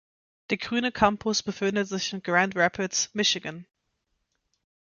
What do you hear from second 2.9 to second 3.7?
Michigan.